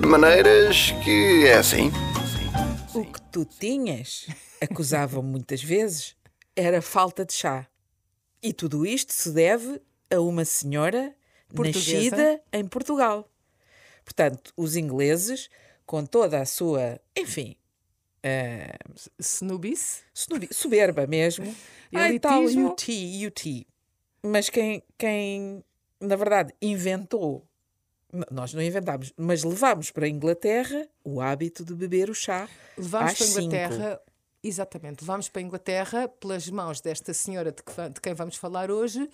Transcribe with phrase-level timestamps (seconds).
[0.00, 1.90] De maneiras que é assim.
[2.94, 4.26] O que tu tinhas,
[4.60, 6.16] acusavam muitas vezes,
[6.54, 7.66] era falta de chá.
[8.42, 9.80] E tudo isto se deve
[10.10, 11.14] a uma senhora
[11.54, 11.94] Portuguesa.
[11.94, 13.28] nascida em Portugal.
[14.04, 15.48] Portanto, os ingleses,
[15.84, 17.56] com toda a sua, enfim,
[19.18, 20.02] Snoobis?
[20.14, 21.54] sonobi- soberba mesmo,
[21.94, 22.68] ai tal, Elitismo.
[22.72, 23.66] UT, UT.
[24.22, 25.64] Mas quem, quem,
[26.00, 27.45] na verdade, inventou,
[28.30, 33.14] nós não inventámos, mas levámos para a Inglaterra o hábito de beber o chá Levámos
[33.14, 33.40] para a cinco.
[33.40, 34.00] Inglaterra,
[34.42, 38.70] exatamente, levámos para a Inglaterra pelas mãos desta senhora de, que de quem vamos falar
[38.70, 39.08] hoje,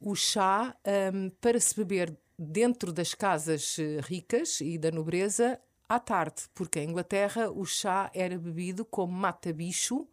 [0.00, 0.74] o chá
[1.14, 5.58] hum, para se beber dentro das casas eh, ricas e da nobreza
[5.88, 10.06] à tarde, porque em Inglaterra o chá era bebido como mata-bicho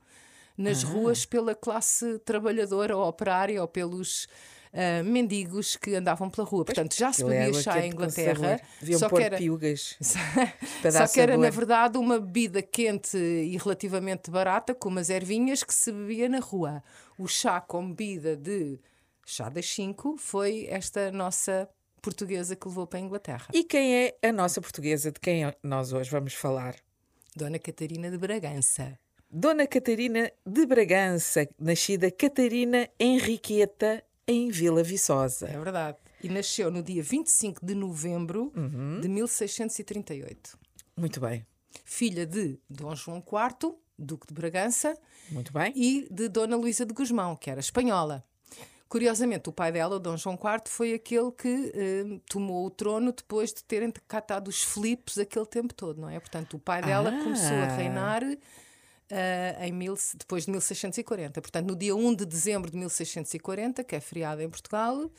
[0.58, 0.88] nas Ah.
[0.88, 4.28] ruas pela classe trabalhadora ou operária ou pelos
[4.76, 6.66] ah, mendigos que andavam pela rua.
[6.66, 8.60] Portanto, já se bebia chá em Inglaterra.
[8.82, 9.38] Deviam só que era...
[9.38, 9.98] piugas
[10.92, 15.74] Só que era, na verdade, uma bebida quente e relativamente barata, com umas ervinhas, que
[15.74, 16.84] se bebia na rua.
[17.18, 18.78] O chá com bebida de
[19.26, 21.70] chá das 5 foi esta nossa
[22.02, 23.48] portuguesa que levou para a Inglaterra.
[23.54, 26.76] E quem é a nossa portuguesa de quem nós hoje vamos falar?
[27.34, 29.00] Dona Catarina de Bragança.
[29.32, 35.48] Dona Catarina de Bragança, nascida Catarina Henriqueta em Vila Viçosa.
[35.48, 35.98] É verdade.
[36.24, 39.00] E nasceu no dia 25 de novembro Uhum.
[39.02, 40.58] de 1638.
[40.98, 41.46] Muito bem,
[41.84, 44.98] Filha de Dom João IV, Duque de Bragança,
[45.30, 45.72] muito bem.
[45.76, 48.24] e de Dona Luísa de Gusmão, que era espanhola.
[48.88, 53.12] Curiosamente, o pai dela, o Dom João IV, foi aquele que eh, tomou o trono
[53.12, 56.20] depois de terem catado os Filipos aquele tempo todo, não é?
[56.20, 57.24] Portanto, o pai dela Ah.
[57.24, 58.22] começou a reinar
[59.10, 61.42] eh, em mil, depois de 1640.
[61.42, 65.10] Portanto, no dia 1 de dezembro de 1640, que é feriado em Portugal,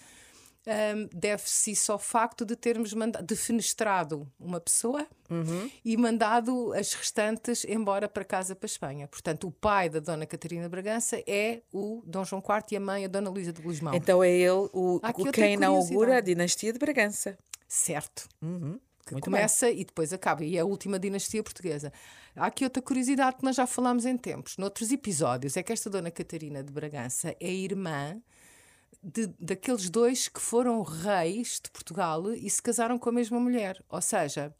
[0.66, 5.06] Ahm, deve-se isso ao facto de termos defenestrado uma pessoa
[5.84, 9.06] e mandado as restantes embora para casa para a Espanha.
[9.06, 13.04] Portanto, o pai da Dona Catarina Bragança é o Dom João IV e a mãe
[13.04, 13.94] a Dona Luísa de Gusmão.
[13.94, 17.38] Então é ele o, o quem inaugura a dinastia de Bragança.
[17.68, 18.28] Certo.
[19.06, 19.34] Que Muito bem.
[19.34, 20.44] começa e depois acaba.
[20.44, 21.92] E é a última dinastia portuguesa.
[22.34, 25.88] Há aqui outra curiosidade que nós já falámos em tempos, noutros episódios, é que esta
[25.88, 28.20] Dona Catarina de Bragança é irmã
[29.00, 33.80] de, daqueles dois que foram reis de Portugal e se casaram com a mesma mulher.
[33.88, 34.52] Ou seja,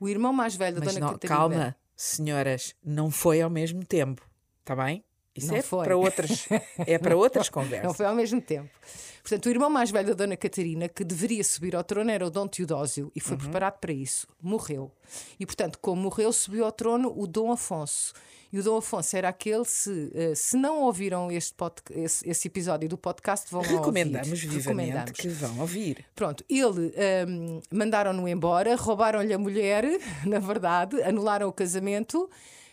[0.00, 1.38] o irmão mais velho da Mas Dona não, Catarina.
[1.38, 4.28] calma, senhoras, não foi ao mesmo tempo,
[4.60, 5.04] está bem?
[5.36, 5.84] Isso Não é foi.
[5.84, 6.46] para outras,
[6.78, 7.96] é para outras Não conversas.
[7.96, 8.70] foi ao mesmo tempo.
[9.22, 12.30] Portanto, o irmão mais velho da Dona Catarina, que deveria subir ao trono, era o
[12.30, 14.26] Dom Teodósio e foi preparado para isso.
[14.40, 14.90] Morreu.
[15.40, 18.12] E, portanto, como morreu, subiu ao trono o Dom Afonso.
[18.52, 22.46] E o Dom Afonso era aquele, se, eh, se não ouviram este pod, esse, esse
[22.46, 24.46] episódio do podcast, vão Recomendamos ouvir.
[24.46, 25.10] vivamente Recomendamos.
[25.20, 26.04] que vão ouvir.
[26.14, 26.94] Pronto, ele
[27.28, 29.84] hum, mandaram-no embora, roubaram-lhe a mulher,
[30.24, 32.30] na verdade, anularam o casamento.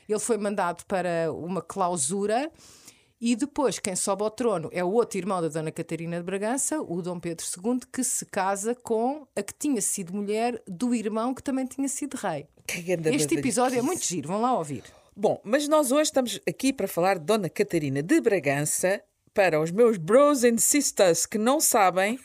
[0.07, 2.51] Ele foi mandado para uma clausura.
[3.19, 6.81] E depois, quem sobe ao trono é o outro irmão da Dona Catarina de Bragança,
[6.81, 11.33] o Dom Pedro II, que se casa com a que tinha sido mulher do irmão
[11.33, 12.47] que também tinha sido rei.
[13.13, 14.83] Este episódio é muito giro, vão lá ouvir.
[15.15, 19.01] Bom, mas nós hoje estamos aqui para falar de Dona Catarina de Bragança.
[19.33, 22.19] Para os meus bros and sisters que não sabem,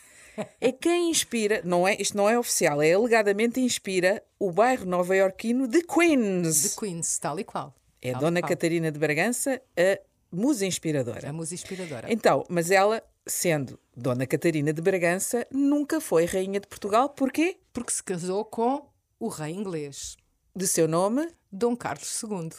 [0.60, 5.66] é quem inspira, não é, isto não é oficial, é alegadamente inspira o bairro nova-iorquino
[5.66, 6.74] de Queens.
[6.74, 7.74] The Queens, tal e qual.
[8.00, 8.48] É Tal Dona qual.
[8.48, 9.98] Catarina de Bragança, a
[10.30, 11.28] musa inspiradora.
[11.28, 12.12] A música inspiradora.
[12.12, 17.08] Então, mas ela, sendo Dona Catarina de Bragança, nunca foi rainha de Portugal.
[17.08, 17.56] Porquê?
[17.72, 18.86] Porque se casou com
[19.18, 20.16] o rei inglês,
[20.54, 22.50] De seu nome, Dom Carlos II.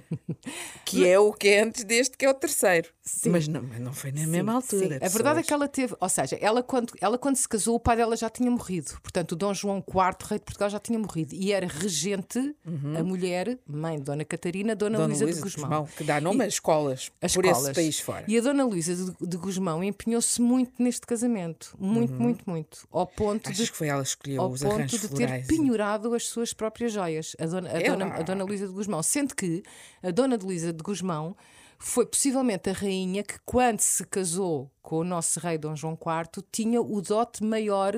[0.84, 2.88] que é o que é antes deste, que é o terceiro.
[3.26, 4.98] Mas não, mas não foi na mesma altura.
[4.98, 5.04] Sim.
[5.04, 7.80] A verdade é que ela teve, ou seja, ela quando, ela quando se casou, o
[7.80, 8.92] pai dela já tinha morrido.
[9.02, 11.34] Portanto, o Dom João IV, rei de Portugal, já tinha morrido.
[11.34, 12.54] E era regente,
[12.98, 15.68] a mulher, mãe de Dona Catarina, Dona, Dona Luísa de Luísa de Gusmão.
[15.82, 17.66] Gusmão, que dá nome a escolas As por escolas.
[17.68, 18.24] esse país fora.
[18.26, 21.74] E a Dona Luísa de, de Gusmão empenhou-se muito neste casamento.
[21.78, 22.88] Muito, muito, muito.
[22.90, 25.46] Ao ponto Achas de que foi ela que escolheu ao os ponto de florais?
[25.46, 27.96] ter penhorado as suas próprias joias, a dona, a Ela?
[27.96, 29.02] dona, a dona Luísa de Gusmão.
[29.02, 29.62] Sendo que
[30.02, 31.36] a dona de Luísa de Gusmão
[31.78, 36.44] foi possivelmente a rainha que, quando se casou com o nosso rei Dom João IV,
[36.50, 37.94] tinha o dote maior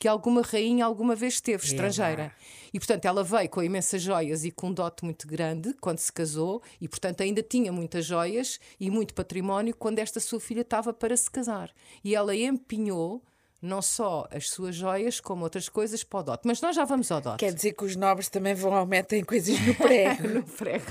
[0.00, 2.32] que alguma rainha alguma vez teve, estrangeira.
[2.72, 6.12] E, portanto, ela veio com imensas joias e com um dote muito grande quando se
[6.12, 10.92] casou, e, portanto, ainda tinha muitas joias e muito património quando esta sua filha estava
[10.92, 11.70] para se casar.
[12.02, 13.22] E ela empenhou
[13.64, 16.42] não só as suas joias, como outras coisas para o dote.
[16.46, 17.38] Mas nós já vamos ao dote.
[17.38, 20.28] Quer dizer que os nobres também vão ao metem coisas no prego.
[20.28, 20.86] no prego.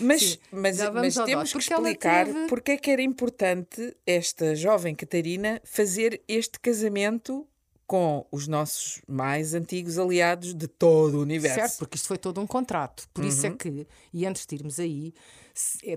[0.00, 4.94] Mas, Sim, mas, mas temos que explicar teve- porque é que era importante esta jovem
[4.94, 7.46] Catarina fazer este casamento
[7.86, 11.58] com os nossos mais antigos aliados de todo o universo.
[11.60, 13.06] Certo, porque isto foi todo um contrato.
[13.12, 13.56] Por isso é Uhum.
[13.56, 15.12] que, e antes de irmos aí,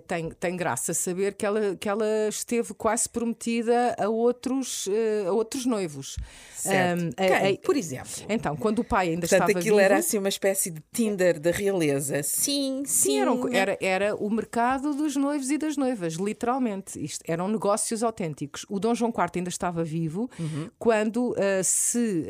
[0.08, 5.32] tem, tem graça saber que ela, que ela esteve quase prometida a outros, eh, a
[5.32, 6.16] outros noivos.
[6.56, 7.16] Certo.
[7.16, 7.28] Quem?
[7.32, 8.10] a- a- Por exemplo.
[8.28, 11.40] Então, quando o pai ainda Portanto, estava aquilo vivo, era assim uma espécie de Tinder
[11.40, 12.24] da realeza.
[12.24, 13.06] Sim, sim.
[13.16, 17.02] Sim, era, um- era, era o mercado dos noivos e das noivas, literalmente.
[17.04, 18.66] Isto, eram negócios autênticos.
[18.70, 20.70] O Dom João IV ainda estava vivo Uhum.
[20.80, 22.26] quando, ah, se,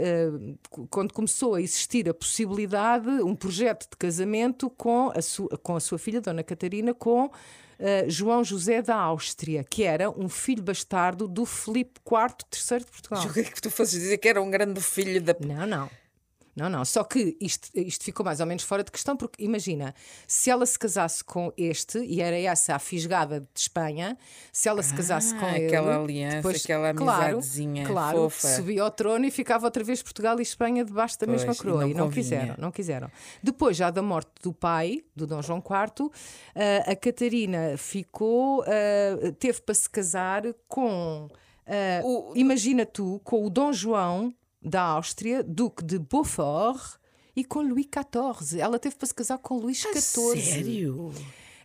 [0.70, 5.76] cu- quando começou a existir a possibilidade, um projeto de casamento com a, sua, com
[5.76, 7.15] a sua filha, Dona Catarina, com
[7.80, 12.86] ah, João José da Áustria, que era um filho bastardo do Filipe IV III de
[12.86, 13.22] Portugal.
[13.24, 15.36] Julguei que tu fosses dizer que era um grande filho da.
[15.40, 15.90] Não, não.
[16.56, 16.86] Não, não.
[16.86, 19.94] Só que isto, isto ficou mais ou menos fora de questão, porque imagina,
[20.26, 24.18] se ela se casasse com este, e era essa a fisgada de Espanha,
[24.54, 25.66] se ela se casasse Ah, com ele.
[25.68, 28.48] aquela aliança, depois, aquela claro, amizadezinha claro, fofa.
[28.56, 31.62] subia ao trono e ficava outra vez Portugal e Espanha debaixo da mesma Pois, e
[31.62, 31.82] coroa.
[31.82, 32.24] não E não convinha.
[32.24, 33.12] quiseram, não quiseram.
[33.44, 36.10] Depois, já da morte do pai, do Dom João IV,
[36.56, 41.28] ah, a Catarina ficou, ah, teve para se casar com.
[41.68, 44.34] ah, O- Imagina tu, com o Dom João
[44.66, 46.98] da Áustria, Duque de Beaufort,
[47.36, 48.60] e com Luís XIV.
[48.60, 50.42] Ela teve para se casar com Luís XIV.
[50.42, 51.14] Sério?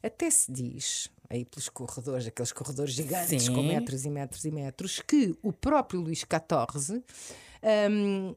[0.02, 3.54] Até se diz, aí pelos corredores, aqueles corredores gigantes Sim.
[3.54, 7.02] com metros e metros e metros, que o próprio Luís XIV.
[7.90, 8.34] hum,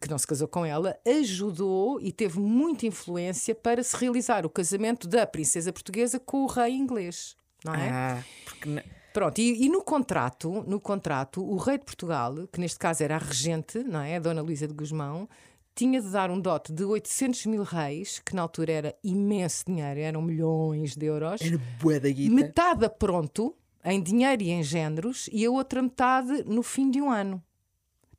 [0.00, 4.50] que não se casou com ela, ajudou e teve muita influência para se realizar o
[4.50, 7.88] casamento da princesa portuguesa com o rei inglês, não é?
[7.90, 8.82] Ah, porque.
[9.12, 13.16] Pronto, e, e no contrato, no contrato, o rei de Portugal, que neste caso era
[13.16, 14.16] a regente, não é?
[14.16, 15.28] A Dona Luísa de Guzmão,
[15.74, 20.00] tinha de dar um dote de 800 mil reis, que na altura era imenso dinheiro,
[20.00, 21.40] eram milhões de euros.
[21.40, 22.34] Era bué da guita.
[22.34, 23.54] Metade pronto,
[23.84, 27.42] em dinheiro e em géneros, e a outra metade no fim de um ano.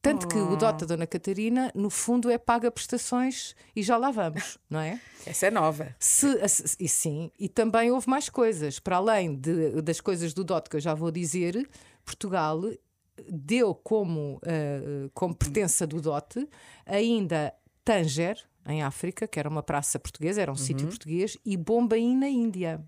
[0.03, 4.11] Tanto que o dote da Dona Catarina, no fundo, é paga prestações e já lá
[4.11, 4.99] vamos, não é?
[5.25, 5.95] Essa é nova.
[5.97, 6.27] Se,
[6.79, 8.79] e sim, e também houve mais coisas.
[8.79, 11.67] Para além de- das coisas do DOT que eu já vou dizer,
[12.03, 12.61] Portugal
[13.29, 16.49] deu como, eh, como pertença do DOT
[16.85, 17.53] ainda
[17.85, 22.27] Tanger, em África, que era uma praça portuguesa, era um sítio português, e Bombaim, na
[22.27, 22.83] Índia.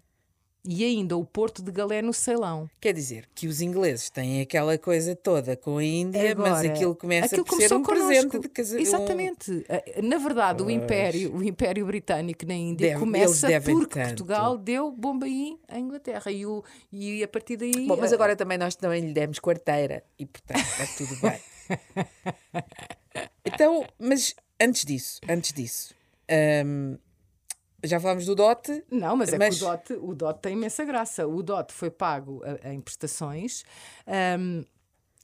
[0.68, 2.68] E ainda o Porto de Galé, no Ceilão.
[2.82, 6.96] Quer dizer que os ingleses têm aquela coisa toda com a Índia, mas Agora, aquilo
[6.96, 8.08] começa aquilo por ser um connosco.
[8.08, 8.88] presente de casamento.
[8.88, 9.66] Exatamente.
[9.70, 14.08] Eh, Na verdade, o Império, o Império Britânico na Índia Deve- começa porque tanto.
[14.08, 17.86] Portugal deu Bombaim à Inglaterra e, o, e a partir daí.
[17.88, 21.40] Bom, mas eh, agora também nós também lhe demos quarteira e portanto está tudo bem.
[23.46, 25.94] então, mas antes disso, antes disso,
[26.66, 26.98] hum,
[27.88, 28.84] já falámos do dote.
[28.92, 31.28] Não, mas é Mas- que o DOT, o DOT tem imensa graça.
[31.28, 33.64] O DOT foi pago a- em prestações.
[34.08, 34.64] ahm,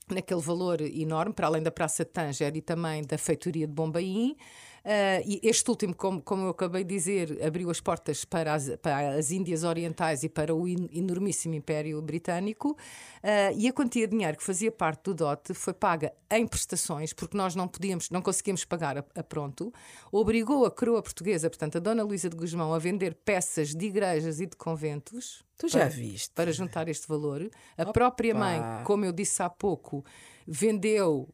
[0.09, 4.35] naquele valor enorme, para além da Praça de Tanger e também da Feitoria de Bombaim.
[4.83, 8.75] Ah, e este último, como, como eu acabei de dizer, abriu as portas para as,
[8.77, 12.75] para as Índias Orientais e para o en- enormíssimo Império Britânico.
[13.21, 17.13] Ah, e a quantia de dinheiro que fazia parte do DOT foi paga em prestações,
[17.13, 19.71] porque nós não podíamos, não conseguíamos pagar a, a pronto.
[20.11, 24.39] Obrigou a coroa portuguesa, portanto, a Dona Luísa de Guzmão, a vender peças de igrejas
[24.39, 25.43] e de conventos.
[25.57, 26.31] Tu já para- viste?
[26.33, 27.47] Para juntar este valor.
[27.77, 30.03] A própria mãe, como eu disse há pouco,
[30.47, 31.29] vendeu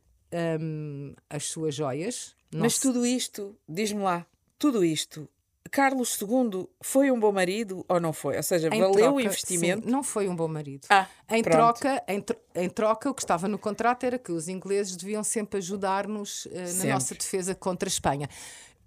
[0.60, 2.36] hum, as suas joias.
[2.52, 4.26] Não Mas tudo isto, diz-me lá,
[4.58, 5.28] tudo isto,
[5.70, 8.38] Carlos II foi um bom marido ou não foi?
[8.38, 9.86] Ou seja, em valeu o troca- investimento?
[9.86, 10.88] sim, não foi um bom marido.
[10.89, 11.80] Ah, em, pronto.
[11.82, 12.24] troca, em,
[12.56, 16.62] em troca, o que estava no contrato era que os ingleses deviam sempre ajudar-nos eh,
[16.62, 16.89] na Sempre.
[16.94, 18.30] nossa defesa contra a Espanha.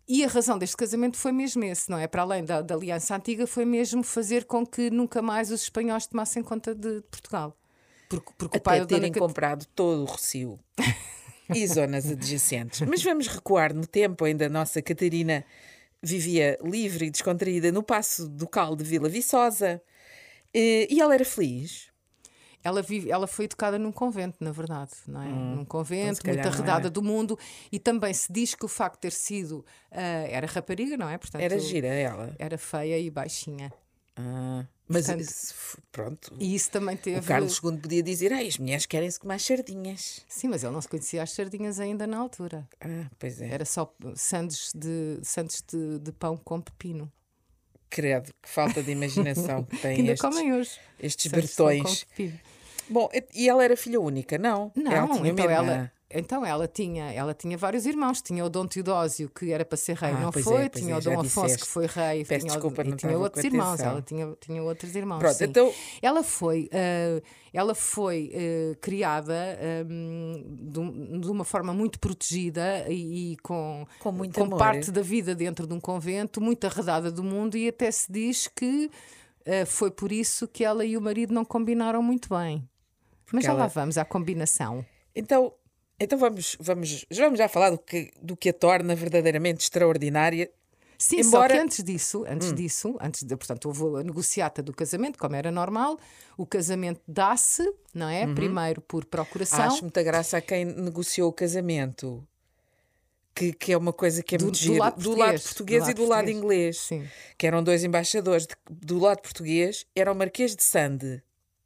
[0.09, 2.09] E a razão deste casamento foi mesmo esse, não é?
[2.09, 6.07] Para além da, da aliança antiga, foi mesmo fazer com que nunca mais os espanhóis
[6.07, 7.55] tomassem conta de Portugal.
[8.09, 10.59] Porque, porque o pai Até da Dona terem Cat- comprado todo o Recio
[11.54, 12.80] e zonas adjacentes.
[12.83, 15.45] Mas vamos recuar no tempo, ainda a nossa Catarina
[16.02, 19.83] vivia livre e descontraída no Passo Ducal de Vila Viçosa.
[20.54, 21.88] Eh, E ela era feliz.
[22.62, 25.28] Ela, vive, ela foi educada num convento, na verdade, não é?
[25.28, 26.90] num convento, Então, se calhar muito arredada era.
[26.90, 27.38] do mundo,
[27.73, 29.64] e também se diz que o facto de ter sido.
[29.90, 31.16] ah, era rapariga, não é?
[31.16, 32.35] Portanto, Era gira ela.
[32.38, 33.73] Era feia e baixinha.
[34.14, 35.54] Ah, mas Portanto- isso
[35.92, 36.35] pronto.
[36.38, 37.20] E isso também teve.
[37.20, 40.20] O Carlos II podia dizer: Ai, as mulheres querem-se comer as sardinhas.
[40.28, 42.68] Sim, mas ele não se conhecia as sardinhas ainda na altura.
[42.80, 43.49] Ah, pois é.
[43.49, 47.11] Era só sandes de, sandes de, de pão com pepino.
[47.88, 50.78] Credo, que falta de imaginação que Que têm ainda estes, comem hoje.
[51.00, 52.06] estes Sandes bertões.
[52.88, 54.70] Bom, e- ela era filha única, não?
[54.75, 58.21] Não, ela então ela, Então ela tinha, ela tinha vários irmãos.
[58.21, 60.64] Tinha o Dom Teodósio, que era para ser rei, Ah, não pois foi.
[60.64, 61.64] é, tinha é, o Dom Afonso, disseste.
[61.64, 62.25] que foi rei.
[62.25, 63.75] Peço tinha, desculpa, e não tinha outros com irmãos.
[63.75, 63.93] atenção.
[63.93, 65.19] Ela tinha, tinha outros irmãos.
[65.21, 65.45] Pronto, sim.
[65.45, 69.35] então- Ela foi, eh, ela foi eh, criada
[69.87, 74.59] de, um- de uma forma muito protegida e, e com, Com muito amor.
[74.59, 78.49] parte da vida dentro de um convento, muito arredada do mundo, e até se diz
[78.49, 78.90] que
[79.45, 82.69] eh, foi por isso que ela e o marido não combinaram muito bem.
[83.33, 84.85] Mas já lá ela- vamos à combinação.
[85.14, 85.52] Então,
[86.00, 90.50] então vamos, vamos, já vamos já falar do que, do que a torna verdadeiramente extraordinária.
[90.99, 91.30] Sim, Embora- Hum.
[91.30, 95.35] só que antes disso, antes disso, antes de, portanto, houve a negociata do casamento, como
[95.35, 95.99] era normal,
[96.37, 97.62] o casamento dá-se,
[97.95, 98.26] não é?
[98.35, 99.61] Primeiro por procuração.
[99.61, 99.66] Uhum.
[99.66, 102.23] Acho muita graça a quem negociou o casamento.
[103.35, 104.78] Que, que é uma coisa que é Do- muito do gira.
[104.78, 106.37] lado do lado português, português do e lado do lado português.
[106.37, 106.78] inglês.
[106.80, 107.09] Sim.
[107.38, 108.47] Que eram dois embaixadores.
[108.47, 111.23] De- do lado português era o Marquês de Sande.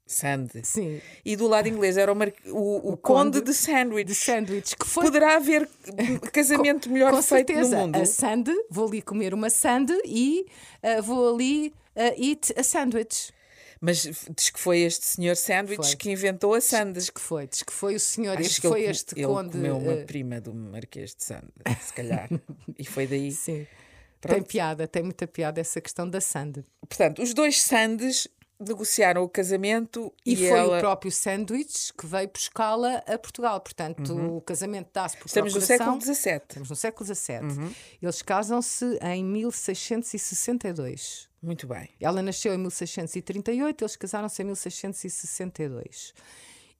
[0.07, 0.61] Sande.
[0.65, 2.51] Sim, E do lado inglês era o, mar- o,
[2.91, 4.05] o O Conde, Conde de Sandwich.
[4.05, 5.69] de sándwich, que foi Poderá haver
[6.33, 7.97] casamento melhor com feito certeza no mundo.
[7.97, 10.47] a sand, vou ali comer uma sand e
[10.83, 13.33] ah, vou ali ah, eat a sandwich.
[13.81, 14.03] Mas
[14.35, 15.97] diz que foi este senhor Sandwich Foi.
[15.97, 16.95] que inventou a Sande.
[16.95, 19.15] Diz que foi, diz que foi o senhor, Acho este que ele foi com- este
[19.19, 19.51] ele conde.
[19.51, 21.49] comeu uma ah, prima do Marquês de Sande,
[21.83, 22.29] se calhar.
[22.79, 23.31] e foi daí.
[23.31, 23.67] sim.
[24.23, 24.37] Pronto.
[24.37, 26.65] Tem piada, tem muita piada essa questão da sand.
[26.89, 28.27] Portanto, os dois Sandes
[28.61, 30.77] negociaram o casamento e, E, foi ela.
[30.77, 33.61] o próprio Sandwich que veio buscá-la a Portugal.
[33.61, 35.27] Portanto, o casamento dá-se por Uhum.
[35.27, 36.01] Estamos no procuração.
[36.01, 36.37] século XVII.
[36.49, 37.39] Estamos no século XVII.
[37.65, 37.73] Uhum.
[38.03, 41.29] Eles casam-se em 1662.
[41.43, 41.91] Muito bem.
[42.01, 46.15] Ela nasceu em 1638, eles casaram-se em 1662.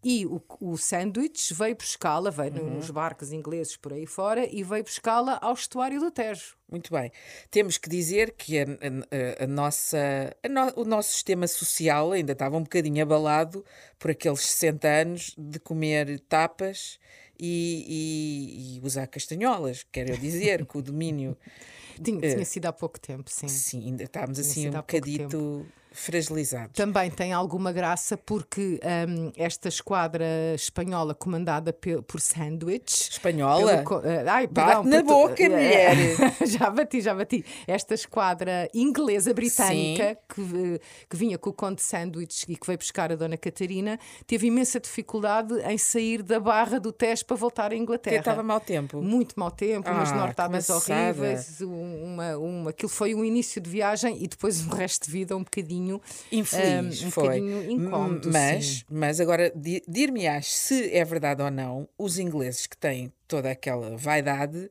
[0.05, 2.75] E o, o Sandwich veio buscá-la, veio Uhum.
[2.77, 6.57] nos barcos ingleses por aí fora e veio buscá-la ao estuário do Tejo.
[6.71, 7.11] Muito bem.
[7.51, 9.97] Temos que dizer que a, a- a nossa,
[10.43, 13.65] a no- o nosso sistema social ainda estava um bocadinho abalado
[13.99, 16.99] por aqueles 60 anos de comer tapas
[17.41, 21.37] e, e- e usar castanholas, quero dizer, com o domínio.
[22.03, 23.47] Tinha, tinha sido há pouco tempo, sim.
[23.47, 26.73] Sim, ainda estávamos assim um bocadito fragilizados.
[26.75, 30.25] Também tem alguma graça porque hum, esta esquadra
[30.55, 33.11] espanhola comandada pe- por Sandwich.
[33.13, 33.79] Espanhola?
[33.85, 35.97] pelo eh, ai, Bate perdão, na portu- boca, eh, mulher.
[36.47, 37.45] já bati, já bati.
[37.67, 42.79] Esta esquadra inglesa britânica que, eh, que vinha com o Conde Sandwich e que veio
[42.79, 47.73] buscar a Dona Catarina teve imensa dificuldade em sair da barra do Tejo para voltar
[47.73, 48.17] à Inglaterra.
[48.17, 49.01] Porque estava mau tempo.
[49.01, 53.61] Muito mau tempo, umas Ah, que nortadas horríveis, um- uma, uma, aquilo foi um início
[53.61, 55.84] de viagem e depois um resto de vida um bocadinho
[56.31, 57.25] Infeliz um foi.
[57.41, 58.83] bocadinho incómodo, mas, sim.
[58.91, 63.97] mas agora, di- dir-me-ás se é verdade ou não, os ingleses que têm toda aquela
[63.97, 64.71] vaidade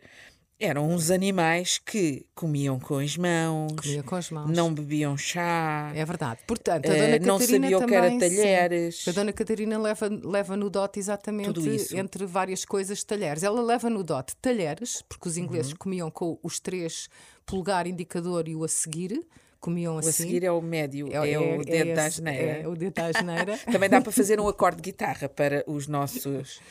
[0.59, 3.73] eram uns animais que comiam com as mãos,
[4.05, 4.49] com as mãos.
[4.55, 6.39] não bebiam chá, É verdade.
[6.47, 8.35] Portanto, a eh, Dona não Catarina sabiam o que era também, sim.
[8.37, 9.07] talheres.
[9.07, 11.59] A Dona Catarina leva, leva no dote exatamente
[11.97, 13.43] entre várias coisas talheres.
[13.43, 15.43] Ela leva no dote talheres, porque os Uhum.
[15.43, 17.09] ingleses comiam com os três
[17.45, 19.19] polegar, indicador e o a seguir.
[19.63, 20.09] Comiam O assim.
[20.09, 22.51] a seguir é o médio, é, o dedo da esse- asneira.
[22.63, 23.57] É o dedo da asneira.
[23.71, 26.21] Também dá para fazer um acorde de guitarra para os nossos
[26.57, 26.61] Sim,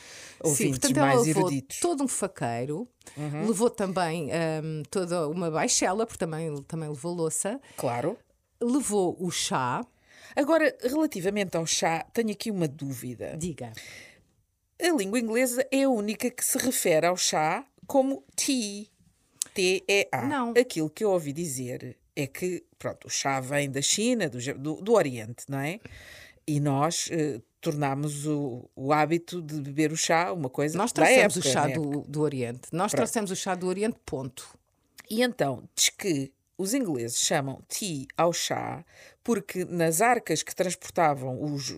[0.44, 1.80] ouvintes portanto, ela mais levou eruditos.
[1.80, 3.46] todo um faqueiro, Uhum.
[3.46, 4.28] levou também
[4.62, 8.18] hum, toda uma baixela, porque também, também levou louça, Claro.
[8.60, 9.80] levou o chá,
[10.36, 13.34] Agora, relativamente ao chá, tenho aqui uma dúvida.
[13.38, 13.72] diga.
[14.80, 18.86] A língua inglesa é a única que se refere ao chá como tea.
[19.54, 20.26] T-E-A.
[20.26, 20.50] Não.
[20.58, 24.74] Aquilo que eu ouvi dizer é que, pronto, o chá vem da China, do, do,
[24.82, 25.80] do Oriente, não é?
[26.46, 31.36] E nós eh, tornámos o, o hábito de beber o chá uma coisa Nós trouxemos
[31.36, 31.74] época, o chá né?
[31.74, 32.62] do, do Oriente.
[32.72, 34.58] Nós trouxemos o chá do Oriente, ponto.
[35.08, 38.84] E então, diz que os ingleses chamam tea ao chá
[39.22, 41.74] porque nas arcas que transportavam os-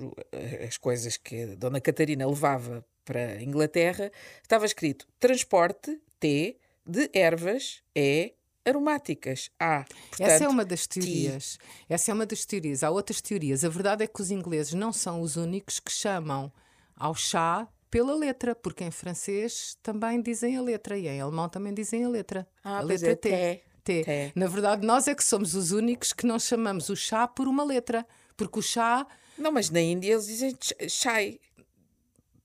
[0.66, 4.10] as coisas que a Dona Catarina levava para a Inglaterra,
[4.42, 8.32] estava escrito transporte T de ervas E
[8.64, 9.84] aromáticas A.
[10.10, 11.02] Portanto, Essa é uma das tea.
[11.02, 11.58] teorias.
[11.88, 12.82] Essa é uma das teorias.
[12.82, 13.64] Há outras teorias.
[13.64, 16.52] A verdade é que os ingleses não são os únicos que chamam
[16.96, 21.72] ao chá pela letra, porque em francês também dizem a letra e em alemão também
[21.72, 22.46] dizem a letra.
[22.62, 23.28] Ah, a letra é, T.
[23.30, 23.62] té.
[23.84, 24.04] T.
[24.04, 24.32] Té.
[24.34, 27.62] Na verdade, nós é que somos os únicos que não chamamos o chá por uma
[27.62, 28.04] letra,
[28.36, 29.06] porque o chá
[29.38, 31.38] Não, mas na Índia eles dizem ch- chai.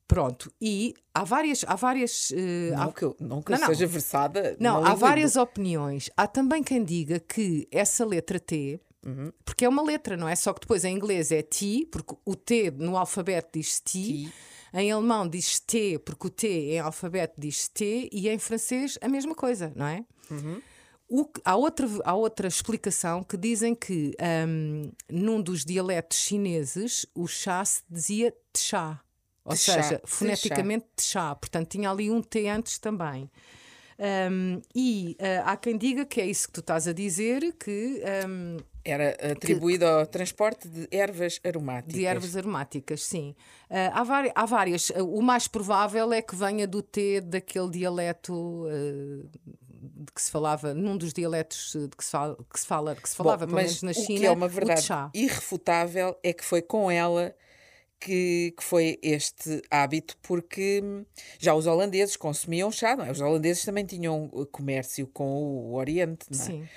[0.10, 1.64] Pronto, e há várias.
[1.68, 2.34] Há várias
[2.76, 3.68] há- Não que eu, não que eu Não, não.
[3.68, 4.58] seja versada.
[4.60, 6.10] Não, há várias opiniões.
[6.18, 9.32] Há também quem diga que essa letra T, Uhum.
[9.46, 10.36] porque é uma letra, não é?
[10.36, 14.32] Só que depois em inglês é T, porque o T no alfabeto diz T.
[14.74, 18.10] Em alemão diz T, porque o T em alfabeto diz T.
[18.12, 20.04] E em francês a mesma coisa, não é?
[20.32, 20.60] Uhum.
[21.08, 24.16] O há, outra, há outra explicação que dizem que
[24.48, 29.00] hum, num dos dialetos chineses o chá se dizia chá.
[29.50, 31.36] Ou De chá, seja, de foneticamente de chá.
[31.36, 33.30] Portanto, tinha ali um T antes também.
[34.32, 38.02] Um, e uh, há quem diga que é isso que tu estás a dizer, que
[38.26, 41.94] um, Era atribuído ao transporte de ervas aromáticas.
[41.94, 43.36] de ervas aromáticas, sim.
[43.70, 44.90] Uh, há, vari- há várias.
[44.92, 49.30] O mais provável é que venha do T daquele dialeto uh,
[49.72, 53.10] de que se falava, num dos dialetos de que se fala, que se, fala, que
[53.10, 54.82] se Bom, falava pelo mas menos na o China, que é uma o de verdade
[54.82, 55.12] chá.
[55.14, 57.36] irrefutável é que foi com ela
[58.00, 61.06] que, que foi este hábito, porque hum,
[61.38, 63.12] já os holandeses consumiam chá, não é?
[63.12, 66.44] Os holandeses também tinham uh, comércio com o Oriente, não é?
[66.46, 66.68] Sim.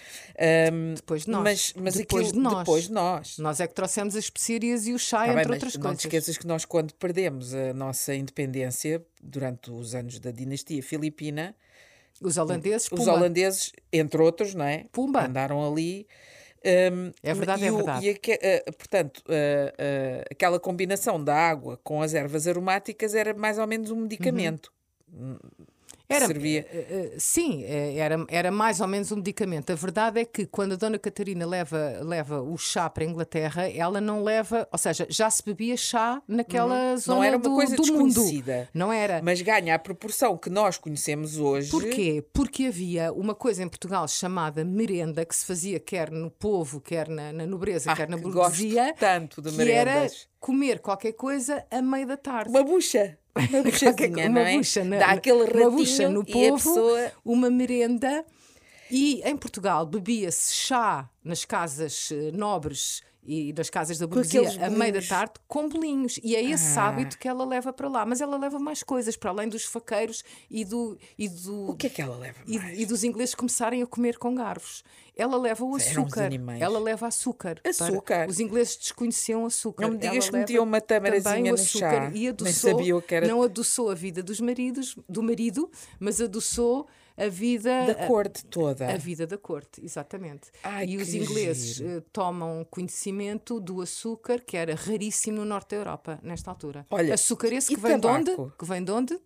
[0.72, 1.42] Hum, Depois de nós.
[1.42, 2.58] Mas, mas depois aquilo, de nós.
[2.58, 3.38] depois de nós.
[3.38, 6.00] Nós é que trouxemos as especiarias e o chá, Tá entre bem, outras não coisas.
[6.00, 11.54] te esqueças que nós, quando perdemos a nossa independência, durante os anos da dinastia filipina,
[12.20, 13.12] Os holandeses, os pumba.
[13.14, 14.86] holandeses, entre outros, não é?
[14.92, 15.26] Pumba.
[15.26, 16.06] Andaram ali.
[16.64, 18.06] Hum, É verdade, e é o- verdade.
[18.06, 23.34] E aque- eh, portanto, eh, eh, aquela combinação da água com as ervas aromáticas era
[23.34, 24.72] mais ou menos um medicamento.
[25.12, 25.36] Uhum.
[26.12, 26.66] Era, servia.
[26.72, 29.70] eh, eh, sim, eh, era, era mais ou menos um medicamento.
[29.72, 33.68] A verdade é que quando a Dona Catarina leva, leva o chá para a Inglaterra,
[33.70, 37.22] ela não leva, ou seja, já se bebia chá naquela zona Uhum.
[37.22, 38.06] Não era uma do, coisa do mundo.
[38.08, 38.68] desconhecida.
[38.72, 39.20] Não era.
[39.22, 41.70] Mas ganha a proporção que nós conhecemos hoje.
[41.70, 42.24] Porquê?
[42.32, 47.08] Porque havia uma coisa em Portugal chamada merenda que se fazia quer no povo, quer
[47.08, 50.28] na, na nobreza, Ah, quer na burguesia, gosto tanto de que era merendas.
[50.40, 52.50] comer qualquer coisa a meio da tarde.
[52.50, 53.18] Uma bucha.
[53.34, 54.56] Uma buchazinha, co- não uma é?
[54.58, 57.12] bucha na, Dá aquele uma ratinho bucha no povo, pessoa...
[57.24, 58.24] uma merenda.
[58.90, 64.68] E em Portugal bebia-se chá nas casas eh, nobres e nas casas da burguesia a
[64.70, 66.18] meio da tarde com bolinhos.
[66.22, 66.88] E é esse Ah.
[66.88, 68.04] hábito que ela leva para lá.
[68.04, 71.86] Mas ela leva mais coisas, para além dos faqueiros e, do, e, do, O que
[71.86, 72.78] é que ela leva e, mais?
[72.80, 74.82] e dos ingleses começarem a comer com garfos.
[75.14, 76.30] Ela leva o açúcar.
[76.58, 77.60] Ela leva açúcar.
[77.64, 78.28] Açúcar?
[78.28, 79.82] Os ingleses desconheciam açúcar.
[79.84, 82.08] Não me digas Ela que metiam uma tamarazinha no açúcar chá.
[82.14, 83.26] E Nem adoçou, sabia o que era.
[83.28, 88.86] Não adoçou a vida dos maridos, do marido, mas adoçou a vida Da corte toda.
[88.92, 90.50] a vida da corte, exatamente.
[90.62, 91.98] Ai, e os ingleses giro.
[91.98, 96.86] eh, tomam conhecimento do açúcar, que era raríssimo no norte da Europa, nesta altura.
[96.90, 98.30] Olha, açúcar esse e que vem de onde?
[98.30, 98.52] tabaco?
[98.58, 99.18] Que vem de onde?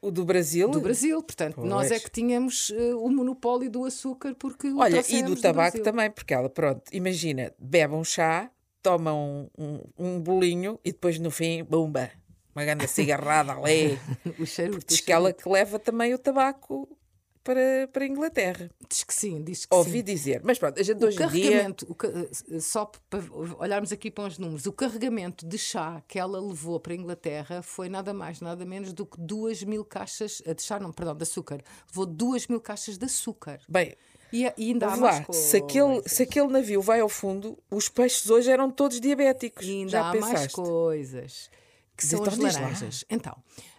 [0.00, 0.68] O do Brasil?
[0.70, 1.20] Do Brasil.
[1.22, 2.04] Portanto, nós é Pois.
[2.04, 5.82] que tínhamos eh, o monopólio do açúcar porque o Olha, e do tabaco Brasil.
[5.82, 8.48] também, porque ela, pronto, imagina, bebe um chá,
[8.80, 12.10] toma um, um, um bolinho e depois no fim, bumba,
[12.54, 13.98] uma grande cigarrada ali.
[14.38, 16.88] O cheiro, Diz que ela que leva também o tabaco
[17.48, 18.70] para, para a Inglaterra.
[18.90, 20.02] Diz que sim, diz que Ouvi sim.
[20.04, 20.42] dizer.
[20.44, 21.50] Mas pronto, a gente O hoje em dia.
[21.50, 21.96] carregamento, o
[22.54, 23.22] eh, só para
[23.58, 27.62] olharmos aqui para os números, o carregamento de chá que ela levou para a Inglaterra
[27.62, 31.14] foi nada mais, nada menos do que duas mil caixas eh, de chá, não, perdão,
[31.16, 31.62] de açúcar.
[31.90, 33.60] Levou duas mil caixas de açúcar.
[33.66, 33.94] Bem,
[34.30, 37.88] E, e ainda há mais lá, se aquele, se aquele navio vai ao fundo, os
[37.88, 39.64] peixes hoje eram todos diabéticos.
[39.66, 40.52] E ainda Já há mais pensaste?
[40.52, 41.50] coisas.
[41.96, 42.60] Que são Então as diz lá.
[42.60, 43.04] laranjas.
[43.10, 43.36] Então,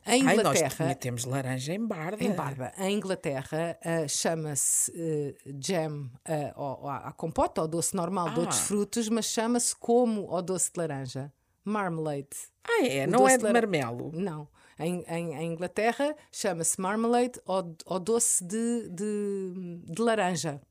[0.10, 0.96] a Ai, nós Inglaterra.
[0.96, 2.24] temos laranja em barba.
[2.24, 8.32] Em Barba, em Inglaterra, ah, chama-se ah, jam ah, ou, a compota ou doce normal
[8.32, 8.64] de outros Ah.
[8.64, 11.32] frutos, mas chama-se como o doce de laranja.
[11.64, 12.30] Marmalade.
[12.64, 13.06] Ah, é?
[13.06, 14.12] O Não é de marmelo?
[14.14, 14.48] Não.
[14.80, 20.62] Em, em- em Inglaterra chama-se marmalade ou, ou doce de, de, de laranja.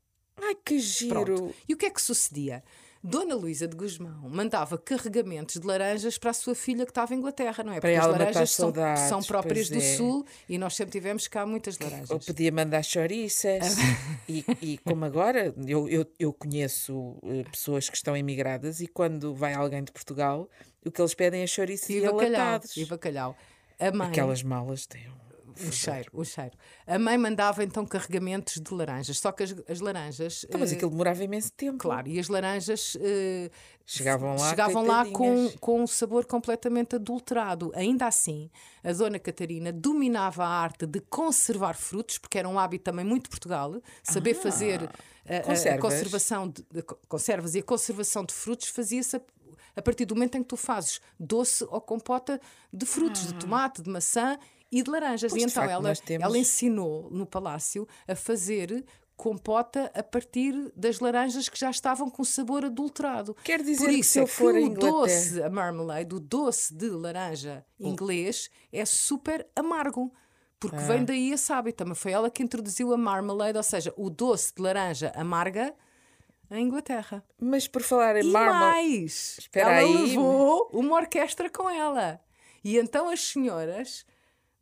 [0.41, 1.23] Ai, que giro.
[1.25, 1.55] Pronto.
[1.67, 2.63] E o que é que sucedia?
[3.01, 7.17] Dona Luísa de Guzmão mandava carregamentos de laranjas para a sua filha que estava em
[7.17, 7.79] Inglaterra, não é?
[7.79, 9.95] Porque as laranjas são, saudades, são próprias pois do é.
[9.95, 12.25] Sul e nós sempre tivemos cá muitas Ou laranjas.
[12.25, 13.77] podia mandar chouriças.
[14.27, 19.33] e, e como agora, eu, eu, eu conheço eh, pessoas que estão imigradas e quando
[19.33, 20.49] vai alguém de Portugal,
[20.85, 22.25] o que eles pedem é chouriças e, E bacalhau.
[22.27, 22.75] enlatados.
[22.77, 23.37] E bacalhau.
[23.79, 25.07] A mãe, Aquelas malas têm
[25.67, 26.51] o cheiro, o cheiro.
[26.87, 30.45] A mãe mandava então carregamentos de laranjas, só que as, as laranjas.
[30.47, 31.77] Então, mas eh, aquilo demorava imenso tempo.
[31.77, 33.49] Claro, e as laranjas eh,
[33.85, 37.71] Chegavam lá, chegavam lá com, com um sabor completamente adulterado.
[37.75, 38.49] Ainda assim,
[38.83, 43.23] a Dona Catarina dominava a arte de conservar frutos, porque era um hábito também muito
[43.23, 44.89] de Portugal, saber fazer
[45.27, 45.81] a- a, a, conservas.
[45.81, 49.21] conservação de, de co- conservas e a conservação de frutos fazia-se a,
[49.75, 52.39] a partir do momento em que tu fazes doce ou compota
[52.71, 54.37] de frutos, de tomate, de maçã
[54.71, 55.31] e de laranjas.
[55.31, 60.53] Pois, e então facto, ela, temos- ela ensinou no palácio a fazer compota a partir
[60.77, 63.35] das laranjas que já estavam com sabor adulterado.
[63.43, 66.19] Quer dizer Por que isso se é eu for a o doce, a marmalade, o
[66.21, 70.13] doce de laranja inglês é super amargo.
[70.57, 70.79] Porque Ah.
[70.87, 71.77] vem daí esse hábito.
[71.79, 75.73] Também foi ela que introduziu a marmalade, ou seja, o doce de laranja amarga
[76.51, 77.21] em Inglaterra.
[77.39, 80.07] Mas por falar em E marmel, mais, Espera ela aí.
[80.07, 82.19] levou uma orquestra com ela.
[82.63, 84.05] E então as senhoras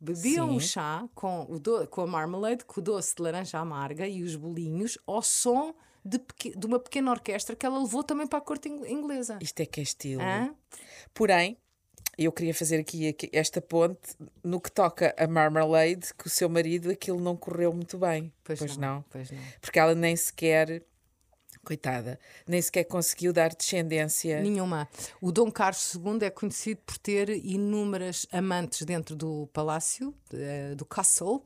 [0.00, 0.66] bebiam o Sim.
[0.68, 4.36] chá com, o do- com a marmalade, com o doce de laranja amarga e os
[4.36, 6.20] bolinhos ao som de,
[6.56, 9.38] de uma pequena orquestra que ela levou também para a corte ing- inglesa.
[9.42, 10.22] isto é que é estilo.
[10.22, 10.54] Hã?
[11.12, 11.58] Porém,
[12.16, 16.48] eu queria fazer aqui, aqui esta ponte no que toca a Marmalade, que o seu
[16.48, 18.32] marido aquilo não correu muito bem.
[18.42, 19.04] Pois, Pois não, não.
[19.10, 19.38] Pois não.
[19.60, 20.82] Porque ela nem sequer,
[21.68, 24.40] coitada, nem sequer conseguiu dar descendência.
[24.40, 24.88] Nenhuma.
[25.20, 30.86] O Dom Carlos II é conhecido por ter inúmeras amantes dentro do palácio, eh, do
[30.86, 31.42] castle,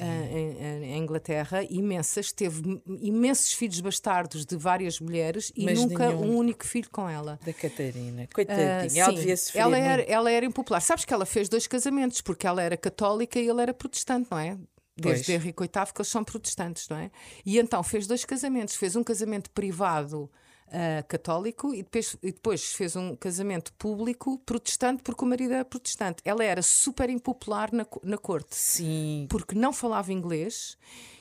[0.00, 2.30] eh, em, Inglaterra, imensas.
[2.30, 6.34] Teve imensos filhos bastardos de várias mulheres e Mas nunca nenhum.
[6.34, 7.36] um único filho com ela.
[7.44, 8.28] Da Catarina.
[8.32, 9.90] Coitadinha, ela sim, devia sofrer ela muito.
[9.90, 10.80] era, ela era impopular.
[10.80, 14.38] Sabes que ela fez dois casamentos, porque ela era católica e ele era protestante, não
[14.38, 14.56] é?
[14.96, 15.28] Desde Pois.
[15.28, 17.10] Henrique VIII que eles são protestantes, não é?
[17.44, 18.76] E então fez dois casamentos.
[18.76, 20.30] Fez um casamento privado
[20.68, 25.64] ah, católico e depois, e depois fez um casamento público protestante porque o marido era
[25.64, 26.20] protestante.
[26.24, 30.76] Ela era super impopular na, na corte Sim, porque não falava inglês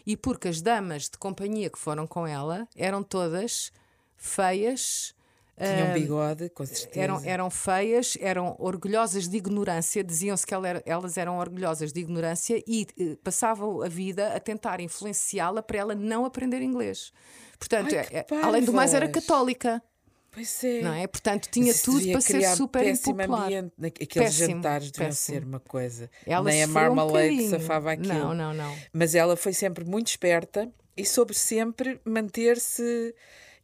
[0.05, 3.71] e porque as damas de companhia que foram com ela eram todas
[4.17, 5.13] feias.
[5.57, 6.99] Tinha um ah, bigode, com certeza.
[6.99, 10.53] eram, eram feias, eram orgulhosas de ignorância, diziam-se que
[10.85, 15.95] elas eram orgulhosas de ignorância e eh, passavam a vida a tentar influenciá-la para ela
[15.95, 17.11] não aprender inglês.
[17.57, 19.81] Portanto, Ai, é- é- além do mais, era católica,
[20.29, 20.81] Pois é.
[20.81, 21.07] não é?
[21.07, 23.43] Portanto, tinha isso tudo para ser super impopular.
[23.45, 23.71] ambiente.
[23.81, 25.37] Aqueles Péssimo, jantares deviam péssimo.
[25.39, 26.09] ser uma coisa.
[26.25, 27.49] Ela Nem a um Marmalade bocadinho.
[27.51, 28.13] safava aquilo.
[28.13, 28.75] Não, não, não.
[28.91, 33.15] Mas ela foi sempre muito esperta e soube sempre manter-se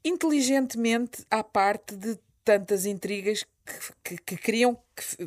[0.03, 3.43] inteligentemente à parte de tantas intrigas
[4.03, 4.77] que, que- que queriam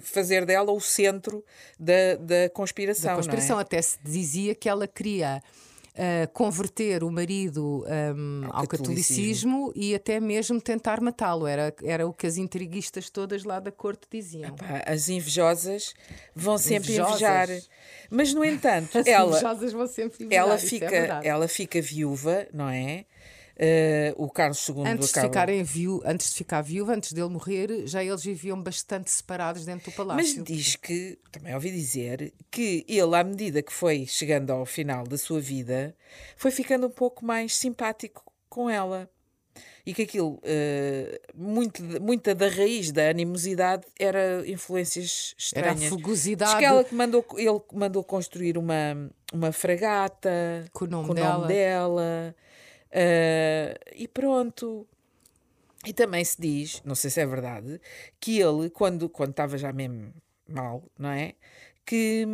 [0.01, 1.45] fazer dela o centro
[1.79, 3.11] da, da conspiração.
[3.11, 3.57] da conspiração.
[3.57, 3.63] Não é?
[3.63, 5.41] Até se dizia que ela queria
[5.97, 11.47] ah, converter o marido ahm, Ao ao catolicismo e até mesmo tentar matá-lo.
[11.47, 14.55] Era, era o que as intriguistas todas lá da corte diziam.
[14.57, 15.95] Pá, as invejosas
[16.35, 17.21] vão sempre Invejosas.
[17.21, 17.49] invejar.
[18.11, 21.27] Mas, no entanto, As ela, invejosas vão sempre invejar, ela, é fica, verdade.
[21.29, 23.05] ela fica viúva, não é?
[23.57, 27.29] Eh, o Carlos II Antes de, acaba- ficarem viú antes de ficar viúva, antes dele
[27.29, 30.43] morrer, já eles viviam bastante separados dentro do Mas palácio.
[30.43, 35.17] diz que, também ouvi dizer, que ele, à medida que foi chegando ao final da
[35.17, 35.95] sua vida,
[36.37, 39.09] foi ficando um pouco mais simpático com ela.
[39.87, 45.73] E que aquilo, eh, muito, de- muita da raiz da animosidade era influências Era a
[45.75, 45.81] estranhas.
[45.81, 51.07] Diz fugosidade que ela que mandou, ele mandou construir uma, uma fragata Com o nome
[51.07, 51.35] com o dela.
[51.39, 52.35] nome dela.
[52.95, 54.87] Eh, e pronto.
[55.85, 57.81] E também se diz, não sei se é verdade,
[58.19, 60.15] que ele, quando, quando estava já mesmo
[60.49, 61.35] mal, não é?
[61.85, 62.27] Que,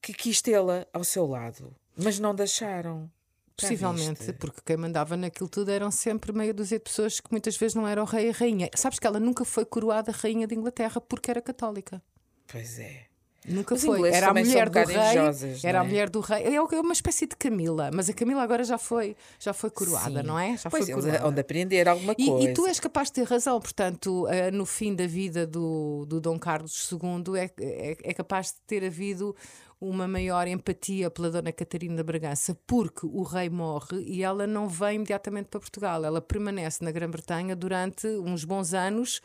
[0.00, 3.10] que quis tê-la ao seu lado, mas não deixaram.
[3.54, 7.74] Possivelmente, porque quem mandava naquilo tudo eram sempre meia dúzia de pessoas que muitas vezes
[7.74, 8.68] não eram rei e rainha.
[8.74, 12.02] Sabes que ela nunca foi coroada rainha de Inglaterra porque era católica.
[12.46, 13.05] Pois é.
[13.48, 14.08] Nunca Os foi.
[14.08, 14.96] Era a são mulher um do rei.
[14.96, 15.88] invejosas, Era não a é?
[15.88, 16.42] mulher do rei.
[16.56, 20.26] É uma espécie de Camila, mas a Camila agora já foi, já foi coroada, Sim.
[20.26, 20.56] não é?
[20.56, 21.24] Já pois foi coroada.
[21.24, 22.50] hão de aprender alguma E, coisa.
[22.50, 26.20] e tu és capaz de ter razão, portanto, eh, no fim da vida do, do
[26.20, 29.34] Dom Carlos II é, é, é capaz de ter havido
[29.80, 34.66] uma maior empatia pela Dona Catarina de Bragança, porque o rei morre e ela não
[34.68, 36.02] vem imediatamente para Portugal.
[36.02, 39.20] Ela permanece na Grã-Bretanha durante uns bons anos.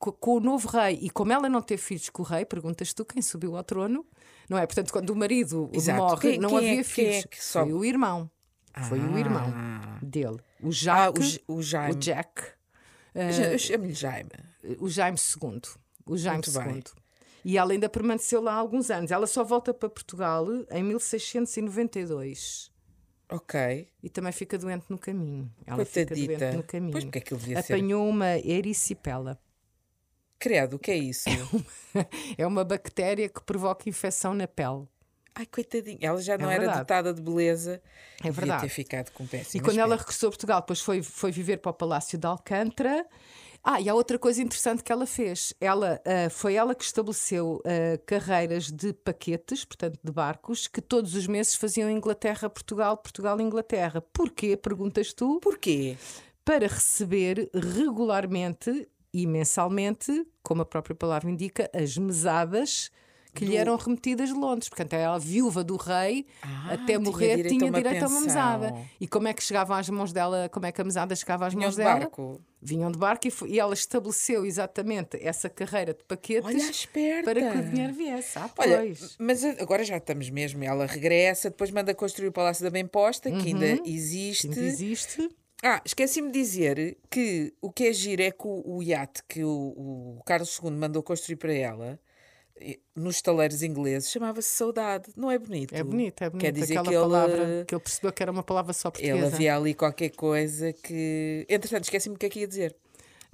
[0.00, 3.04] Com o novo rei, e como ela não teve filhos com o rei, perguntas tu
[3.04, 4.02] quem subiu ao trono,
[4.48, 4.64] não é?
[4.66, 5.98] Portanto, quando o marido Exato.
[5.98, 7.24] morre, Quem- não quem é- havia quem é filhos.
[7.26, 7.70] que sobe?
[7.70, 8.30] Foi o irmão.
[8.88, 9.98] Foi o irmão Ah.
[10.02, 10.38] dele.
[10.62, 11.92] O Ah, Jacques, o, J- o Jaime.
[11.94, 12.42] o Jack.
[13.14, 14.30] Ja- Chame-lhe Jaime.
[14.78, 15.60] O Jaime II.
[16.06, 16.76] O Jaime Muito bem.
[16.76, 16.84] II.
[17.44, 19.10] E ela ainda permaneceu lá há alguns anos.
[19.10, 22.70] Ela só volta para Portugal em 1692.
[23.30, 23.88] Ok.
[24.02, 25.50] E também fica doente no caminho.
[25.66, 26.38] Ela fica Coitadita.
[26.38, 26.92] doente no caminho.
[26.92, 27.74] Pois porque aquilo devia ser.
[27.74, 29.38] Apanhou uma ericipela.
[30.40, 31.28] Credo, o que é isso?
[32.38, 34.86] É uma bactéria que provoca infecção na pele.
[35.34, 35.98] Ai, coitadinha.
[36.00, 37.80] Ela já não É era dotada de beleza.
[38.20, 38.62] É Devia verdade.
[38.62, 41.70] ter ficado com péssimo E quando ela regressou a Portugal, depois foi, foi viver para
[41.70, 43.06] o Palácio de Alcântara.
[43.62, 45.52] Ah, e há outra coisa interessante que ela fez.
[45.60, 51.14] Ela, ah, foi ela que estabeleceu ah, carreiras de paquetes, portanto de barcos, que todos
[51.14, 54.00] os meses faziam Inglaterra-Portugal, Portugal-Inglaterra.
[54.12, 54.56] Porquê?
[54.56, 55.38] Perguntas tu?
[55.40, 55.96] Porquê?
[56.44, 62.90] Para receber regularmente e mensalmente, como a própria palavra indica, as mesadas
[63.32, 64.68] que lhe eram remetidas de Londres.
[64.68, 68.20] Portanto, ela, viúva do rei, Ah, até tinha morrer, direito a tinha direito a uma
[68.22, 68.74] mesada.
[69.00, 70.48] E como é que chegavam às mãos dela?
[70.48, 72.00] Como é que a mesada chegava às Vinham mãos de dela?
[72.00, 72.40] barco.
[72.60, 77.22] Vinham de barco e, foi- e ela estabeleceu exatamente essa carreira de paquetes Olha a
[77.22, 78.36] para que o dinheiro viesse.
[78.36, 79.16] Ah, Olha, pois.
[79.18, 80.64] mas agora já estamos mesmo.
[80.64, 84.48] Ela regressa, depois manda construir o Palácio da Bem Posta, que ainda existe.
[84.48, 85.30] Ainda existe.
[85.62, 89.44] Ah, esqueci-me de dizer que o que é giro é que o, o iate que
[89.44, 92.00] o, o Carlos II mandou construir para ela,
[92.94, 95.10] nos estaleiros ingleses, chamava-se Saudade.
[95.16, 95.74] Não é bonito?
[95.74, 96.42] É bonito, é bonito.
[96.42, 99.08] Quer dizer Aquela que ele, palavra que ele percebeu que era uma palavra só ele
[99.10, 99.36] portuguesa.
[99.36, 101.46] havia ali qualquer coisa que.
[101.48, 102.76] Entretanto, esqueci-me o que é que ia dizer.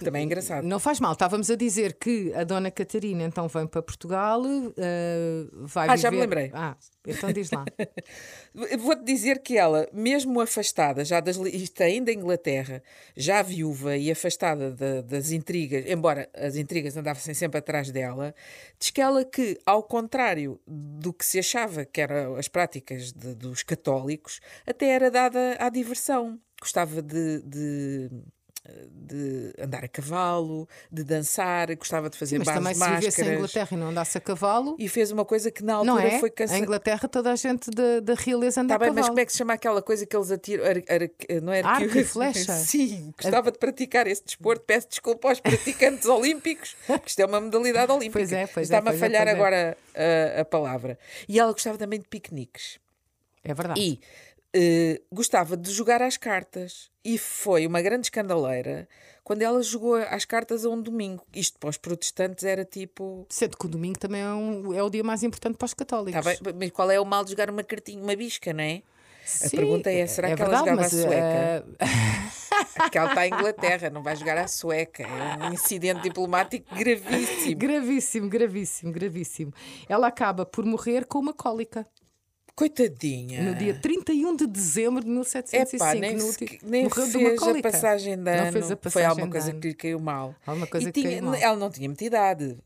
[0.04, 0.64] Também é engraçado.
[0.64, 4.42] Não faz mal, estávamos a dizer que a Dona Catarina então vem para Portugal,
[4.76, 6.02] eh, vai Ah, viver...
[6.02, 6.50] já me lembrei.
[6.52, 7.64] Ah, então diz lá.
[8.78, 12.82] Vou-te dizer que ela, mesmo afastada, já das, isto ainda em Inglaterra,
[13.16, 18.35] já viúva e afastada da- das intrigas, embora as intrigas andassem sempre atrás dela,
[18.78, 23.35] diz que ela que, ao contrário do que se achava que eram as práticas de-
[23.35, 26.38] dos católicos, até era dada à diversão.
[26.61, 28.11] Gostava de, de,
[28.92, 33.22] de andar a cavalo, de dançar, gostava de fazer Mas bares também de se vivesse
[33.24, 33.35] em.
[33.37, 36.18] Inglaterra e não andasse a cavalo, E fez uma coisa que na não altura é?
[36.20, 36.64] foi Em cancelada.
[36.64, 39.09] Inglaterra toda a gente da, realeza anda a bem, mas cavalo.
[39.12, 40.64] como é que se chama aquela coisa que eles atiram?
[40.64, 42.52] Ar, ar- não é Arco e flecha?
[42.57, 44.64] Sim, gostava de praticar esse desporto.
[44.64, 48.18] Peço desculpa aos praticantes olímpicos, porque isto é uma modalidade olímpica.
[48.18, 49.38] Pois é, pois é, Está-me a pois é, falhar pois é.
[49.38, 49.79] agora
[50.37, 50.98] a, a palavra.
[51.29, 52.79] E ela gostava também de piqueniques.
[53.44, 53.81] É verdade.
[53.81, 54.00] E
[54.58, 56.90] eh, gostava de jogar às cartas.
[57.04, 58.88] E foi uma grande escandaleira
[59.22, 61.22] quando ela jogou às cartas a um domingo.
[61.34, 63.26] Isto para os protestantes era tipo.
[63.28, 66.24] Sendo que o domingo também é, um- é o dia mais importante para os católicos.
[66.24, 68.82] Tá bem, mas qual é o mal de jogar uma cartinha, uma bisca, não é?
[69.44, 71.66] A Sim, pergunta é: será que ela verdade, jogava mas, à sueca?
[71.80, 71.86] eh,
[72.76, 75.02] Porque ela está em Inglaterra, não vai jogar à sueca.
[75.02, 77.58] É um incidente diplomático gravíssimo.
[77.58, 79.52] gravíssimo, gravíssimo, gravíssimo.
[79.88, 81.86] Ela acaba por morrer com uma cólica
[82.56, 83.42] Coitadinha.
[83.42, 85.76] no dia 31 de dezembro de 1705.
[85.76, 88.52] Epá, nem, no se- nem morreu de uma fez a passagem de Não ano.
[88.52, 90.34] fez a Foi passagem alguma de coisa que lhe caiu mal.
[90.46, 92.56] Alguma coisa e que tinha, ela não tinha muita idade.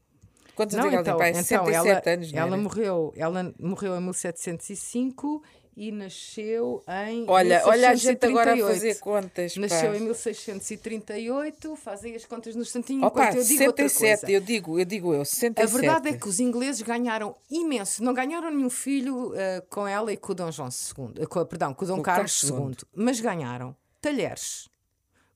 [0.55, 1.33] Quantos Não, anos então, ela tem?
[1.33, 5.43] Pai, então 67 ela, anos, não ela morreu, ela morreu em 1705
[5.77, 8.67] e nasceu em Olha, olha a gente agora a 1638.
[8.75, 9.55] fazer contas.
[9.55, 9.61] pá.
[9.61, 14.33] Nasceu em 1638, fazem as contas no instantinho Opa, enquanto eu digo outra 67, coisa.
[14.33, 15.73] eu digo, eu digo eu, A 67.
[15.73, 18.03] verdade é que os ingleses ganharam imenso.
[18.03, 21.23] Não ganharam nenhum filho eh, com ela e com o Dom João II.
[21.23, 22.89] eh, com, perdão, com o Dom o Carlos Carlos II.
[22.95, 24.69] Mas ganharam talheres,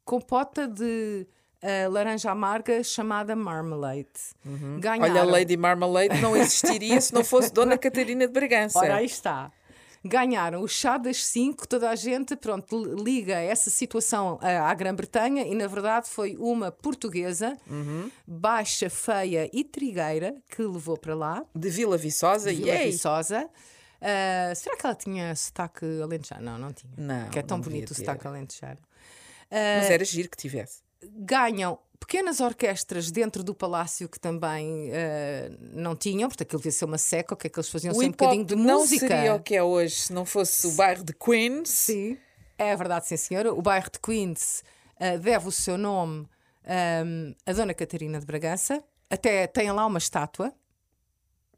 [0.05, 1.27] compota de
[1.63, 4.09] eh, laranja amarga chamada marmalade.
[4.79, 5.05] Ganharam.
[5.05, 5.11] Uhum.
[5.11, 8.79] Olha, a Lady Marmalade não existiria se não fosse Dona Catarina de Bragança.
[8.79, 9.51] Ora, aí está.
[10.07, 15.47] Ganharam o chá das cinco, toda a gente pronto, liga essa situação eh, à Grã-Bretanha
[15.47, 18.11] e, na verdade, foi uma portuguesa, Uhum.
[18.27, 22.91] baixa, feia e trigueira, que levou para lá, De Vila Viçosa, Vila yay!
[22.91, 23.49] Viçosa.
[24.01, 26.43] Ah, será que ela tinha sotaque alentejano?
[26.45, 26.93] Não, não tinha.
[26.99, 28.79] Não, Que é tão bonito o sotaque alentejano.
[29.51, 30.83] Mas era giro que tivesse.
[31.03, 36.85] Ganham pequenas orquestras dentro do palácio que também ah, não tinham, porque aquilo devia ser
[36.85, 37.93] uma seca, o que é que eles faziam?
[37.93, 39.09] O Sempre um bocadinho de não música.
[39.09, 41.71] seria o que é hoje se não fosse o bairro de Queens.
[41.71, 42.19] Sim,
[42.59, 43.55] é verdade, sim, senhora.
[43.55, 44.63] O bairro de Queens
[45.01, 46.29] ah, deve o seu nome
[46.67, 48.85] ahm, a Dona Catarina de Bragança.
[49.09, 50.53] Até tem lá uma estátua.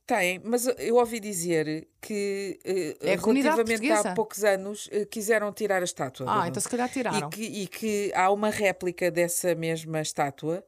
[0.06, 5.80] Tem, mas eu ouvi dizer que eh, É relativamente há poucos anos eh, quiseram tirar
[5.82, 6.26] a estátua.
[6.28, 7.28] Ah, da- então se calhar tiraram.
[7.28, 10.64] E que, e que há uma réplica dessa mesma estátua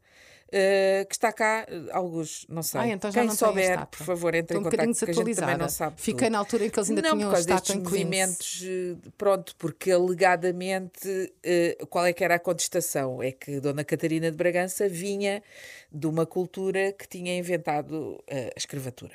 [0.50, 2.80] eh, que está cá, alguns, não sei.
[2.80, 5.14] Ah, então já Quem não souber, por favor, entre Estou em um contato, porque a
[5.14, 6.32] gente também não sabe Fiquei tudo.
[6.32, 8.62] na altura em que eles ainda não, tinham por causa destes movimentos,
[9.16, 13.22] pronto, porque alegadamente, eh, qual é que era a contestação?
[13.22, 15.42] É que Dona Catarina de Bragança vinha
[15.92, 19.14] de uma cultura que tinha inventado eh, a escravatura.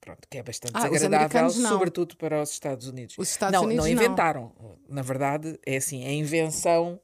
[0.00, 1.70] Pronto, que é bastante Ah, desagradável, não.
[1.70, 3.16] sobretudo para os Estados Unidos.
[3.18, 4.02] Os Estados não, Unidos não não.
[4.02, 4.52] inventaram.
[4.88, 6.98] Na verdade, é assim, a invenção.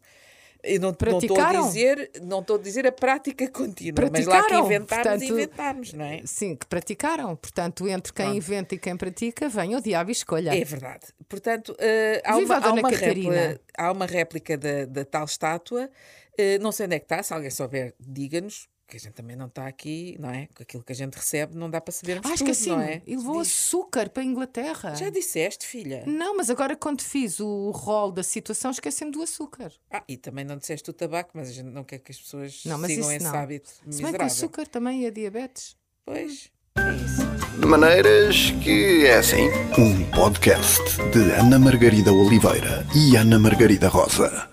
[0.63, 4.43] Eu não não estou a dizer, não estou a dizer a prática contínua, mas lá
[4.43, 6.23] que inventámos, portanto, inventámos, não é?
[6.25, 7.37] Sim, que praticaram.
[7.37, 8.37] Portanto, entre quem Pronto.
[8.39, 10.57] inventa e quem pratica, vem o diabo e escolha.
[10.59, 11.07] É verdade.
[11.29, 15.89] Portanto, eh, há, uma, há, uma réplica, há uma réplica da, da tal estátua.
[16.37, 19.35] eh, não sei onde é que está, se alguém souber, diga-nos, que a gente também
[19.37, 20.49] não está aqui, não é?
[20.55, 22.77] Com aquilo que a gente recebe, não dá para sabermos Ah, tudo, esqueci-me.
[22.77, 23.03] não é?
[23.07, 23.51] E levou Diz.
[23.53, 24.95] açúcar para a Inglaterra.
[24.95, 26.05] Já disseste, filha?
[26.07, 29.73] Não, mas agora quando fiz o rol da situação, esqueci-me do açúcar.
[29.91, 32.63] Ah, e também não disseste o tabaco, mas a gente não quer que as pessoas
[32.65, 33.35] Não, mas sigam isso esse não.
[33.39, 35.77] hábito Se bem que o açúcar também é diabetes.
[36.05, 37.27] Pois, é isso.
[37.61, 39.49] De maneiras que é assim.
[39.79, 44.49] Um podcast de Ana Margarida Oliveira e Ana Margarida Rosa.